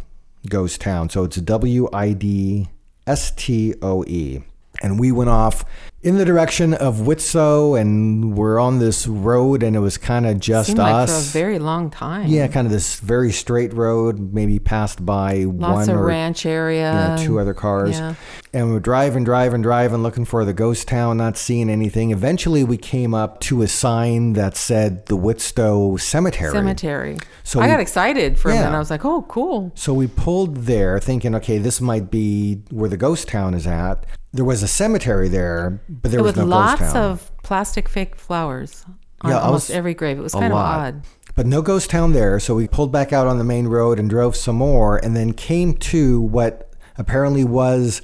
[0.49, 1.09] ghost town.
[1.11, 2.69] So it's W I D
[3.07, 4.43] S T O E
[4.81, 5.65] and we went off
[6.03, 10.41] in the direction of Widstoe, and we're on this road, and it was kind of
[10.41, 12.27] just Seemed us like for a very long time.
[12.29, 16.47] Yeah, kind of this very straight road, maybe passed by Lots one of or ranch
[16.47, 16.91] area.
[16.93, 17.99] yeah, two other cars.
[17.99, 18.15] Yeah.
[18.53, 22.11] And we're driving, driving, driving, looking for the ghost town, not seeing anything.
[22.11, 26.51] Eventually, we came up to a sign that said the Widstoe Cemetery.
[26.51, 27.19] Cemetery.
[27.45, 28.65] So I we- got excited for a Yeah.
[28.65, 28.77] minute.
[28.77, 29.71] I was like, oh, cool.
[29.75, 34.05] So we pulled there thinking, okay, this might be where the ghost town is at.
[34.33, 38.85] There was a cemetery there, but there was With no lots of plastic fake flowers
[39.23, 40.19] on Yeah, almost was- every grave.
[40.19, 40.79] It was kind lot.
[40.79, 41.03] of odd.
[41.35, 44.09] But no ghost town there, so we pulled back out on the main road and
[44.09, 48.03] drove some more, and then came to what apparently was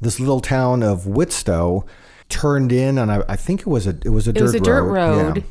[0.00, 1.84] this little town of Widstoe.
[2.28, 4.54] Turned in, and I, I think it was a it was a It dirt was
[4.54, 5.22] a dirt road.
[5.26, 5.36] road.
[5.38, 5.42] Yeah.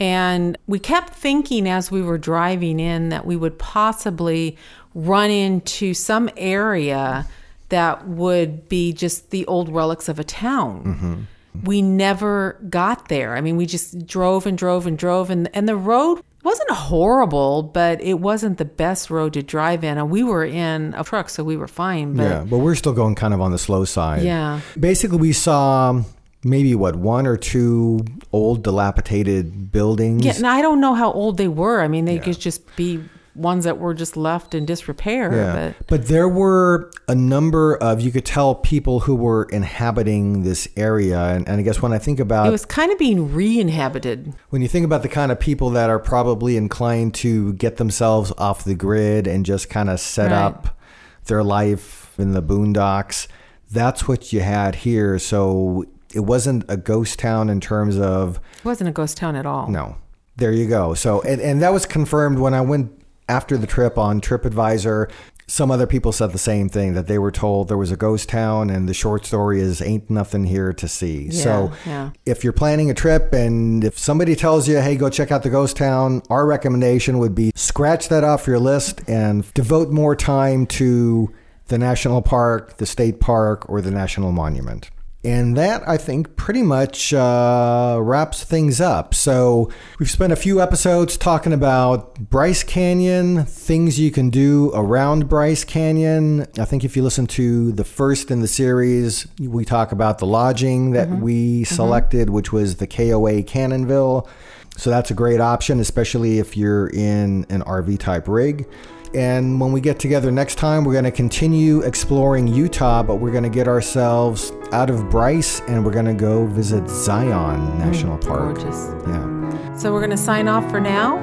[0.00, 4.56] And we kept thinking as we were driving in that we would possibly
[4.94, 7.26] run into some area
[7.72, 10.84] that would be just the old relics of a town.
[10.84, 11.64] Mm-hmm.
[11.64, 13.34] We never got there.
[13.34, 17.62] I mean, we just drove and drove and drove, and, and the road wasn't horrible,
[17.62, 19.96] but it wasn't the best road to drive in.
[19.96, 22.14] And we were in a truck, so we were fine.
[22.14, 24.22] But yeah, but we're still going kind of on the slow side.
[24.22, 24.60] Yeah.
[24.78, 26.02] Basically, we saw
[26.44, 30.24] maybe what one or two old dilapidated buildings.
[30.24, 31.80] Yeah, and I don't know how old they were.
[31.80, 33.02] I mean, they could just be
[33.34, 35.34] ones that were just left in disrepair.
[35.34, 35.72] Yeah.
[35.78, 40.68] But But there were a number of, you could tell people who were inhabiting this
[40.76, 41.18] area.
[41.18, 44.34] And, and I guess when I think about, it was kind of being re-inhabited.
[44.50, 48.32] when you think about the kind of people that are probably inclined to get themselves
[48.38, 50.42] off the grid and just kind of set Right.
[50.42, 50.78] up
[51.24, 53.28] their life in the boondocks,
[53.70, 55.18] that's what you had here.
[55.18, 59.46] So it wasn't a ghost town in terms of, It wasn't a ghost town at
[59.46, 59.68] all.
[59.68, 59.96] no.
[60.36, 60.94] There you go.
[60.94, 65.10] So, and, and that was confirmed when I went after the trip on TripAdvisor.
[65.48, 68.28] Some other people said the same thing that they were told there was a ghost
[68.28, 71.30] town, and the short story is ain't nothing here to see.
[71.30, 72.10] so, yeah.
[72.24, 75.50] if you're planning a trip and if somebody tells you, hey, go check out the
[75.50, 80.64] ghost town, our recommendation would be scratch that off your list and devote more time
[80.66, 81.34] to
[81.66, 84.90] the national park, the state park, or the national monument.
[85.24, 89.14] And that, I think, pretty much uh, wraps things up.
[89.14, 89.70] So,
[90.00, 95.62] we've spent a few episodes talking about Bryce Canyon, things you can do around Bryce
[95.62, 96.48] Canyon.
[96.58, 100.26] I think if you listen to the first in the series, we talk about the
[100.26, 104.28] lodging that we selected, which was the KOA Cannonville.
[104.76, 108.66] So, that's a great option, especially if you're in an RV type rig.
[109.14, 113.30] And when we get together next time, we're going to continue exploring Utah, but we're
[113.30, 117.78] going to get ourselves out of Bryce and we're going to go visit Zion mm,
[117.78, 118.56] National Park.
[118.56, 118.90] Gorgeous.
[119.06, 119.76] Yeah.
[119.76, 121.18] So we're going to sign off for now,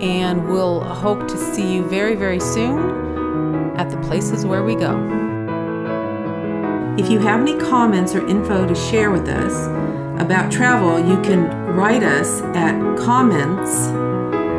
[0.00, 4.92] and we'll hope to see you very, very soon at the places where we go.
[6.98, 9.66] If you have any comments or info to share with us
[10.20, 13.88] about travel, you can write us at comments